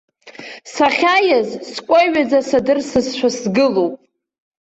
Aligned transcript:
Сахьааиз, 0.73 1.49
скәаҩӡа, 1.73 2.39
садырсызшәа 2.49 3.29
сгылоуп. 3.39 3.93